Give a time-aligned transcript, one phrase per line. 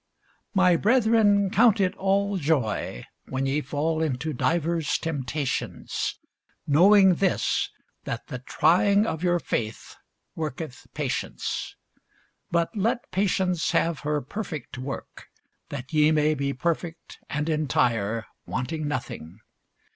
[0.55, 6.17] My brethren, count it all joy when ye fall into divers temptations;
[6.65, 7.69] knowing this,
[8.05, 9.97] that the trying of your faith
[10.33, 11.75] worketh patience.
[12.49, 15.27] But let patience have her perfect work,
[15.69, 19.37] that ye may be perfect and entire, wanting nothing.